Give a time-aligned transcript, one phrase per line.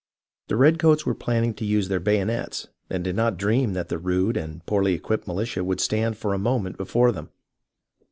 [0.47, 4.35] The redcoats were planning to use their bayonets, and did not dream that the rude
[4.35, 7.29] and poorly equipped militia would stand for a moment before them.